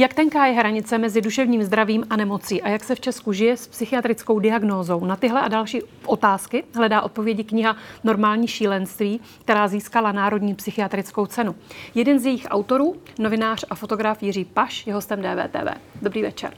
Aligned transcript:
Jak 0.00 0.14
tenká 0.14 0.46
je 0.46 0.52
hranice 0.52 0.98
mezi 0.98 1.20
duševním 1.20 1.62
zdravím 1.62 2.04
a 2.10 2.16
nemocí 2.16 2.62
a 2.62 2.68
jak 2.68 2.84
se 2.84 2.94
v 2.94 3.00
Česku 3.00 3.32
žije 3.32 3.56
s 3.56 3.68
psychiatrickou 3.68 4.38
diagnózou? 4.38 5.04
Na 5.04 5.16
tyhle 5.16 5.40
a 5.40 5.48
další 5.48 5.82
otázky 6.06 6.64
hledá 6.74 7.02
odpovědi 7.02 7.44
kniha 7.44 7.76
Normální 8.04 8.48
šílenství, 8.48 9.20
která 9.40 9.68
získala 9.68 10.12
Národní 10.12 10.54
psychiatrickou 10.54 11.26
cenu. 11.26 11.54
Jeden 11.94 12.18
z 12.18 12.26
jejich 12.26 12.46
autorů, 12.50 12.96
novinář 13.18 13.64
a 13.70 13.74
fotograf 13.74 14.22
Jiří 14.22 14.44
Paš, 14.44 14.86
je 14.86 14.94
hostem 14.94 15.22
DVTV. 15.22 15.80
Dobrý 16.02 16.22
večer. 16.22 16.52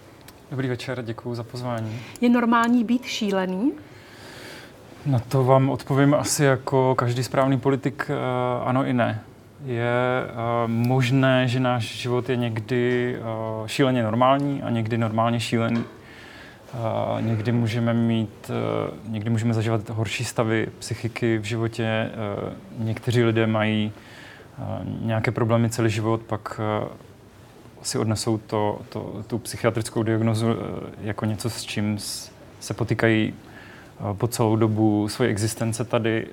Dobrý 0.50 0.68
večer, 0.68 1.02
děkuji 1.02 1.34
za 1.34 1.43
pozvání. 1.43 2.00
Je 2.20 2.29
normální 2.29 2.84
být 2.84 3.04
šílený? 3.04 3.72
Na 5.06 5.18
to 5.18 5.45
vám 5.45 5.70
odpovím 5.70 6.14
asi 6.14 6.45
jako 6.45 6.95
každý 6.95 7.22
správný 7.22 7.59
politik 7.59 8.11
uh, 8.11 8.68
ano 8.68 8.84
i 8.84 8.93
ne. 8.93 9.20
Je 9.64 10.24
uh, 10.24 10.70
možné, 10.70 11.48
že 11.48 11.60
náš 11.60 11.96
život 11.96 12.28
je 12.28 12.37
někdy 12.37 13.16
uh, 13.18 13.66
šíleně 13.66 14.02
normální 14.02 14.62
a 14.62 14.70
někdy 14.70 14.98
normálně 14.98 15.41
šílený. 15.41 15.84
Uh, 16.74 17.23
někdy 17.23 17.52
můžeme 17.52 17.95
mít, 17.95 18.51
uh, 18.51 19.12
někdy 19.12 19.30
můžeme 19.30 19.54
zažívat 19.54 19.88
horší 19.88 20.24
stavy 20.24 20.68
psychiky 20.78 21.38
v 21.38 21.45
životě. 21.45 22.10
Uh, 22.78 22.84
někteří 22.87 23.24
lidé 23.24 23.46
mají 23.46 23.92
uh, 24.59 24.64
nějaké 25.06 25.30
problémy 25.30 25.70
celý 25.70 25.90
život, 25.90 26.20
pak 26.23 26.60
uh, 26.82 26.88
si 27.82 27.98
odnesou 27.98 28.38
to, 28.38 28.80
to, 28.88 29.23
tu 29.26 29.38
psychiatrickou 29.38 30.02
diagnozu 30.02 30.46
jako 31.01 31.24
něco, 31.24 31.51
s 31.51 31.65
čím 31.65 31.98
se 32.60 32.74
potýkají 32.74 33.34
po 34.12 34.29
celou 34.29 34.56
dobu 34.56 35.09
své 35.09 35.26
existence 35.26 35.84
tady. 35.84 36.26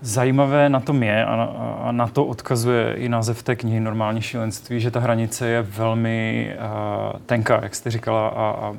Zajímavé 0.00 0.68
na 0.68 0.80
tom 0.80 1.02
je, 1.02 1.24
a 1.24 1.88
na 1.90 2.06
to 2.06 2.24
odkazuje 2.24 2.94
i 2.94 3.08
název 3.08 3.42
té 3.42 3.56
knihy 3.56 3.80
Normální 3.80 4.22
šílenství, 4.22 4.80
že 4.80 4.90
ta 4.90 5.00
hranice 5.00 5.48
je 5.48 5.62
velmi 5.62 6.50
tenká, 7.26 7.60
jak 7.62 7.74
jste 7.74 7.90
říkala, 7.90 8.28
a, 8.28 8.76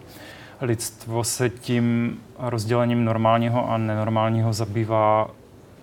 lidstvo 0.62 1.24
se 1.24 1.50
tím 1.50 2.18
rozdělením 2.40 3.06
normálního 3.06 3.72
a 3.72 3.78
nenormálního 3.78 4.54
zabývá 4.54 5.28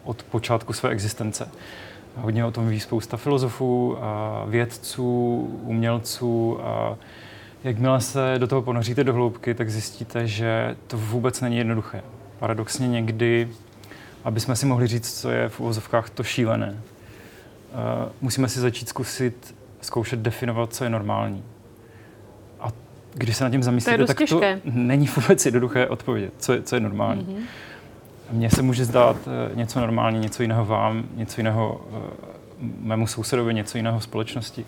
od 0.05 0.23
počátku 0.23 0.73
své 0.73 0.91
existence. 0.91 1.49
Hodně 2.17 2.45
o 2.45 2.51
tom 2.51 2.69
ví 2.69 2.81
spousta 2.81 3.17
filozofů, 3.17 3.97
vědců, 4.47 5.39
umělců. 5.63 6.59
A 6.63 6.97
Jakmile 7.67 8.01
se 8.01 8.35
do 8.39 8.47
toho 8.47 8.63
ponoříte 8.63 9.05
do 9.05 9.13
hloubky, 9.15 9.55
tak 9.55 9.71
zjistíte, 9.71 10.27
že 10.27 10.77
to 10.87 10.97
vůbec 10.97 11.41
není 11.41 11.57
jednoduché. 11.57 12.03
Paradoxně 12.39 12.89
někdy, 12.89 13.49
aby 14.27 14.41
jsme 14.41 14.57
si 14.57 14.67
mohli 14.67 14.87
říct, 14.87 15.21
co 15.21 15.31
je 15.31 15.49
v 15.49 15.61
uvozovkách 15.61 16.11
to 16.11 16.25
šílené, 16.25 16.71
uh, 16.71 16.79
musíme 18.21 18.49
si 18.49 18.61
začít 18.61 18.89
zkusit 18.89 19.55
zkoušet 19.81 20.21
definovat, 20.21 20.75
co 20.75 20.85
je 20.85 20.91
normální. 20.91 21.45
A 22.61 22.69
když 23.15 23.37
se 23.37 23.45
nad 23.45 23.51
tím 23.51 23.63
zamyslíte, 23.63 23.99
to 23.99 24.07
tak 24.07 24.19
těžké. 24.19 24.57
to 24.57 24.71
není 24.73 25.09
vůbec 25.17 25.47
jednoduché 25.47 25.87
odpovědět, 25.87 26.33
co 26.39 26.53
je, 26.53 26.63
co 26.63 26.77
je 26.77 26.81
normální. 26.81 27.25
Mm-hmm. 27.25 28.31
Mně 28.31 28.51
se 28.51 28.63
může 28.63 28.85
zdát 28.85 29.17
uh, 29.27 29.57
něco 29.57 29.81
normální, 29.81 30.19
něco 30.19 30.43
jiného 30.43 30.65
vám, 30.65 31.05
něco 31.15 31.41
jiného 31.41 31.87
uh, 31.91 31.99
mému 32.81 33.07
sousedovi, 33.07 33.55
něco 33.55 33.79
jiného 33.79 34.01
společnosti. 34.01 34.67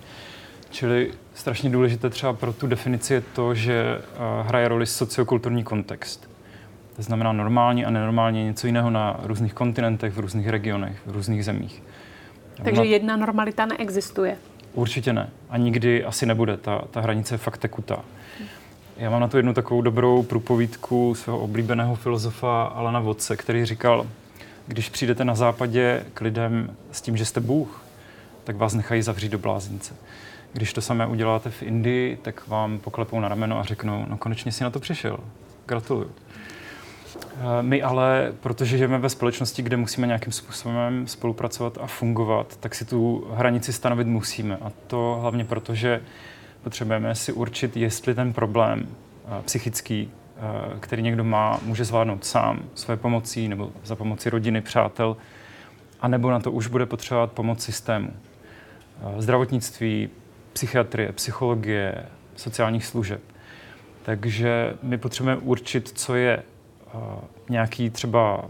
Čili 0.71 1.13
strašně 1.35 1.71
důležité 1.71 2.11
třeba 2.11 2.33
pro 2.33 2.53
tu 2.53 2.67
definici 2.67 3.15
je 3.15 3.21
to, 3.21 3.55
že 3.55 4.01
hraje 4.43 4.69
roli 4.69 4.87
sociokulturní 4.87 5.65
kontext. 5.65 6.38
To 6.99 7.03
znamená 7.03 7.33
normální 7.33 7.85
a 7.85 7.91
nenormální 7.91 8.45
něco 8.45 8.67
jiného 8.67 8.91
na 8.91 9.21
různých 9.23 9.55
kontinentech, 9.55 10.13
v 10.13 10.19
různých 10.19 10.49
regionech, 10.49 10.97
v 11.07 11.11
různých 11.11 11.45
zemích. 11.45 11.83
Takže 12.65 12.85
jedna 12.85 13.17
normalita 13.17 13.67
neexistuje? 13.67 14.37
Určitě 14.73 15.13
ne. 15.13 15.31
A 15.51 15.57
nikdy 15.57 16.05
asi 16.05 16.27
nebude. 16.27 16.57
Ta, 16.57 16.85
ta 16.91 17.01
hranice 17.01 17.35
je 17.35 17.39
fakt 17.39 17.59
tekutá. 17.59 18.05
Já 18.97 19.11
mám 19.11 19.21
na 19.21 19.29
to 19.29 19.37
jednu 19.37 19.55
takovou 19.55 19.83
dobrou 19.83 20.23
průpovídku 20.23 21.15
svého 21.15 21.39
oblíbeného 21.39 21.95
filozofa 21.95 22.65
Alana 22.65 23.01
Vodce, 23.01 23.37
který 23.37 23.65
říkal, 23.65 24.07
když 24.67 24.89
přijdete 24.89 25.25
na 25.25 25.35
západě 25.35 26.05
k 26.15 26.21
lidem 26.21 26.77
s 26.93 27.01
tím, 27.01 27.17
že 27.17 27.25
jste 27.25 27.41
Bůh, 27.41 27.83
tak 28.45 28.57
vás 28.57 28.75
nechají 28.75 29.03
zavřít 29.03 29.33
do 29.33 29.39
blázince. 29.39 29.95
Když 30.53 30.73
to 30.73 30.81
samé 30.81 31.07
uděláte 31.07 31.51
v 31.51 31.63
Indii, 31.63 32.19
tak 32.23 32.49
vám 32.49 32.79
poklepou 32.79 33.21
na 33.21 33.29
rameno 33.29 33.59
a 33.59 33.65
řeknou, 33.65 34.05
no 34.09 34.17
konečně 34.17 34.53
si 34.53 34.65
na 34.65 34.71
to 34.71 34.81
přišel. 34.81 35.19
Gratuluju. 35.67 36.11
Eh, 37.41 37.63
my 37.63 37.83
ale, 37.83 38.33
protože 38.41 38.77
žijeme 38.77 38.99
ve 38.99 39.09
společnosti, 39.09 39.63
kde 39.63 39.77
musíme 39.77 40.07
nějakým 40.07 40.33
způsobem 40.33 41.07
spolupracovat 41.07 41.79
a 41.81 41.87
fungovat, 41.87 42.57
tak 42.57 42.75
si 42.75 42.85
tu 42.85 43.27
hranici 43.35 43.73
stanovit 43.73 44.07
musíme. 44.07 44.57
A 44.57 44.73
to 44.87 45.19
hlavně 45.21 45.45
proto, 45.45 45.75
že 45.75 46.01
potřebujeme 46.63 47.15
si 47.15 47.33
určit, 47.33 47.77
jestli 47.77 48.15
ten 48.15 48.33
problém 48.33 48.89
eh, 48.89 49.43
psychický, 49.45 50.11
eh, 50.37 50.41
který 50.81 51.03
někdo 51.03 51.25
má, 51.25 51.61
může 51.63 51.85
zvládnout 51.85 52.25
sám, 52.25 52.63
své 52.75 52.97
pomocí 52.97 53.49
nebo 53.49 53.73
za 53.85 53.97
pomoci 53.97 54.31
rodiny, 54.31 54.61
přátel, 54.61 55.17
anebo 56.01 56.31
na 56.31 56.41
to 56.41 56.53
už 56.53 56.67
bude 56.67 56.87
potřebovat 56.87 57.33
pomoc 57.33 57.63
systému. 57.63 58.11
Zdravotnictví, 59.19 60.09
psychiatrie, 60.53 61.13
psychologie, 61.13 62.07
sociálních 62.37 62.87
služeb. 62.87 63.21
Takže 64.03 64.75
my 64.83 64.99
potřebujeme 64.99 65.41
určit, 65.41 65.93
co 65.95 66.15
je 66.15 66.43
nějaký 67.49 67.91
třeba 67.91 68.45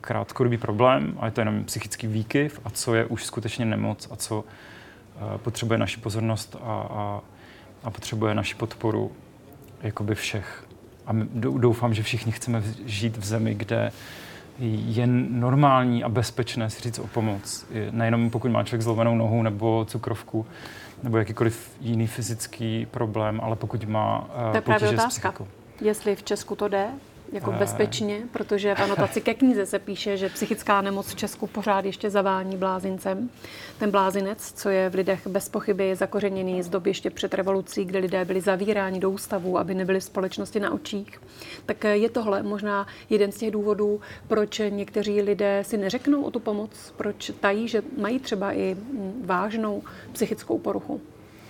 krátkodobý 0.00 0.58
problém, 0.58 1.14
a 1.20 1.26
je 1.26 1.30
to 1.30 1.40
jenom 1.40 1.64
psychický 1.64 2.06
výkyv, 2.06 2.60
a 2.64 2.70
co 2.70 2.94
je 2.94 3.04
už 3.04 3.24
skutečně 3.24 3.64
nemoc 3.64 4.08
a 4.10 4.16
co 4.16 4.40
uh, 4.40 5.36
potřebuje 5.36 5.78
naši 5.78 6.00
pozornost 6.00 6.56
a, 6.62 6.72
a, 6.72 7.20
a 7.84 7.90
potřebuje 7.90 8.34
naši 8.34 8.54
podporu 8.54 9.12
jakoby 9.82 10.14
všech. 10.14 10.64
A 11.06 11.10
doufám, 11.34 11.94
že 11.94 12.02
všichni 12.02 12.32
chceme 12.32 12.62
žít 12.86 13.16
v 13.16 13.24
zemi, 13.24 13.54
kde 13.54 13.92
je 14.58 15.06
normální 15.06 16.04
a 16.04 16.08
bezpečné 16.08 16.70
si 16.70 16.82
říct 16.82 16.98
o 16.98 17.06
pomoc. 17.06 17.66
Nejenom 17.90 18.30
pokud 18.30 18.50
má 18.50 18.64
člověk 18.64 18.82
zlomenou 18.82 19.16
nohu 19.16 19.42
nebo 19.42 19.84
cukrovku, 19.88 20.46
nebo 21.02 21.18
jakýkoliv 21.18 21.70
jiný 21.80 22.06
fyzický 22.06 22.86
problém, 22.90 23.40
ale 23.42 23.56
pokud 23.56 23.84
má 23.84 24.18
uh, 24.18 24.50
to 24.50 24.56
je 24.56 24.60
právě 24.60 24.88
otázka. 24.88 25.34
Jestli 25.80 26.16
v 26.16 26.22
Česku 26.22 26.56
to 26.56 26.68
jde, 26.68 26.86
jako 27.32 27.52
bezpečně, 27.52 28.20
protože 28.32 28.74
v 28.74 28.80
anotaci 28.80 29.20
ke 29.20 29.34
knize 29.34 29.66
se 29.66 29.78
píše, 29.78 30.16
že 30.16 30.28
psychická 30.28 30.80
nemoc 30.80 31.08
v 31.08 31.16
Česku 31.16 31.46
pořád 31.46 31.84
ještě 31.84 32.10
zavání 32.10 32.56
blázincem. 32.56 33.30
Ten 33.78 33.90
blázinec, 33.90 34.52
co 34.52 34.68
je 34.68 34.90
v 34.90 34.94
lidech 34.94 35.26
bez 35.26 35.48
pochyby 35.48 35.96
zakořeněný 35.96 36.62
z 36.62 36.68
doby 36.68 36.90
ještě 36.90 37.10
před 37.10 37.34
revolucí, 37.34 37.84
kdy 37.84 37.98
lidé 37.98 38.24
byli 38.24 38.40
zavíráni 38.40 39.00
do 39.00 39.10
ústavu, 39.10 39.58
aby 39.58 39.74
nebyli 39.74 40.00
v 40.00 40.04
společnosti 40.04 40.60
na 40.60 40.72
očích, 40.72 41.20
tak 41.66 41.84
je 41.84 42.10
tohle 42.10 42.42
možná 42.42 42.86
jeden 43.10 43.32
z 43.32 43.36
těch 43.36 43.50
důvodů, 43.50 44.00
proč 44.28 44.60
někteří 44.68 45.22
lidé 45.22 45.64
si 45.66 45.76
neřeknou 45.76 46.22
o 46.22 46.30
tu 46.30 46.40
pomoc, 46.40 46.70
proč 46.96 47.32
tají, 47.40 47.68
že 47.68 47.82
mají 47.98 48.18
třeba 48.18 48.52
i 48.52 48.76
vážnou 49.24 49.82
psychickou 50.12 50.58
poruchu, 50.58 51.00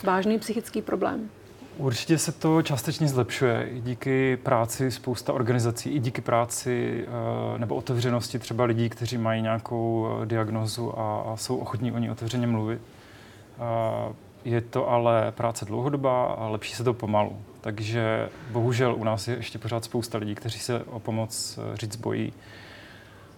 vážný 0.05 0.39
psychický 0.39 0.83
problém. 0.83 1.31
Určitě 1.79 2.19
se 2.19 2.33
to 2.33 2.63
částečně 2.63 3.09
zlepšuje 3.09 3.69
i 3.69 3.81
díky 3.81 4.37
práci 4.37 4.91
spousta 4.91 5.33
organizací, 5.33 5.91
i 5.91 5.99
díky 5.99 6.21
práci 6.21 7.05
eh, 7.07 7.59
nebo 7.59 7.75
otevřenosti 7.75 8.39
třeba 8.39 8.65
lidí, 8.65 8.89
kteří 8.89 9.19
mají 9.19 9.43
nějakou 9.43 10.09
eh, 10.23 10.27
diagnozu 10.27 10.99
a, 10.99 11.37
jsou 11.37 11.57
ochotní 11.57 11.93
o 11.93 11.99
ní 11.99 12.11
otevřeně 12.11 12.47
mluvit. 12.47 12.81
Eh, 12.81 14.15
je 14.45 14.61
to 14.61 14.91
ale 14.91 15.33
práce 15.33 15.65
dlouhodobá 15.65 16.25
a 16.27 16.49
lepší 16.49 16.75
se 16.75 16.85
to 16.85 16.95
pomalu. 16.95 17.37
Takže 17.61 18.29
bohužel 18.51 18.95
u 18.95 19.05
nás 19.05 19.29
je 19.29 19.37
ještě 19.37 19.59
pořád 19.59 19.85
spousta 19.85 20.19
lidí, 20.19 20.35
kteří 20.35 20.59
se 20.59 20.85
o 20.85 21.01
pomoc 21.01 21.59
říct 21.75 21.97
bojí 21.97 22.33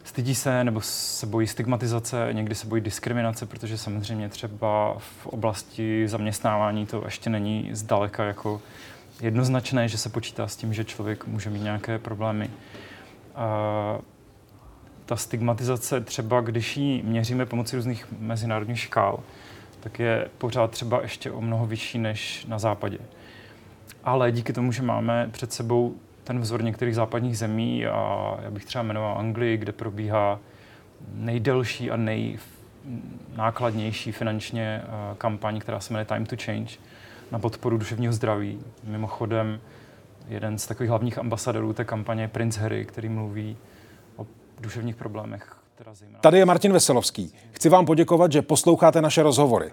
stydí 0.05 0.34
se 0.34 0.65
nebo 0.65 0.81
se 0.81 1.27
bojí 1.27 1.47
stigmatizace, 1.47 2.28
někdy 2.33 2.55
se 2.55 2.66
bojí 2.66 2.82
diskriminace, 2.82 3.47
protože 3.47 3.79
samozřejmě 3.79 4.29
třeba 4.29 4.97
v 4.99 5.26
oblasti 5.26 6.08
zaměstnávání 6.08 6.87
to 6.87 7.02
ještě 7.05 7.31
není 7.31 7.69
zdaleka 7.73 8.25
jako 8.25 8.61
jednoznačné, 9.20 9.88
že 9.88 9.99
se 9.99 10.08
počítá 10.08 10.49
s 10.49 10.56
tím, 10.56 10.75
že 10.75 10.85
člověk 10.85 11.26
může 11.26 11.50
mít 11.50 11.62
nějaké 11.62 11.99
problémy. 11.99 12.50
A 13.35 13.99
ta 15.06 15.17
stigmatizace 15.17 16.00
třeba, 16.00 16.41
když 16.41 16.76
ji 16.76 17.03
měříme 17.03 17.46
pomocí 17.46 17.76
různých 17.76 18.06
mezinárodních 18.19 18.81
škál, 18.81 19.20
tak 19.81 19.99
je 19.99 20.29
pořád 20.38 20.70
třeba 20.70 21.03
ještě 21.03 21.31
o 21.31 21.41
mnoho 21.41 21.67
vyšší 21.67 21.99
než 21.99 22.46
na 22.46 22.58
západě. 22.58 22.99
Ale 24.05 24.32
díky 24.32 24.53
tomu, 24.53 24.73
že 24.73 24.82
máme 24.82 25.29
před 25.32 25.53
sebou 25.53 25.94
ten 26.31 26.41
vzor 26.41 26.65
některých 26.65 26.94
západních 26.94 27.38
zemí 27.38 27.87
a 27.87 28.35
já 28.43 28.50
bych 28.50 28.65
třeba 28.65 28.82
jmenoval 28.82 29.19
Anglii, 29.19 29.56
kde 29.56 29.73
probíhá 29.73 30.38
nejdelší 31.15 31.91
a 31.91 31.97
nejnákladnější 31.97 34.12
finančně 34.12 34.82
eh, 34.85 34.88
kampaň, 35.19 35.61
která 35.61 35.81
se 35.81 35.93
jmenuje 35.93 36.05
Time 36.05 36.27
to 36.27 36.37
Change 36.44 36.71
na 37.31 37.38
podporu 37.38 37.79
duševního 37.79 38.12
zdraví. 38.12 38.59
Mimochodem, 38.85 39.61
jeden 40.29 40.59
z 40.59 40.67
takových 40.67 40.91
hlavních 40.91 41.19
ambasadorů 41.19 41.73
té 41.73 41.85
kampaně 41.85 42.23
je 42.23 42.29
Prince 42.29 42.61
Harry, 42.61 42.85
který 42.85 43.09
mluví 43.09 43.56
o 44.17 44.27
duševních 44.61 44.97
problémech. 44.97 45.56
Tady 46.21 46.38
je 46.38 46.44
Martin 46.44 46.73
Veselovský. 46.73 47.35
Chci 47.53 47.69
vám 47.69 47.87
poděkovat, 47.87 48.32
že 48.32 48.43
posloucháte 48.43 49.03
naše 49.03 49.23
rozhovory. 49.23 49.73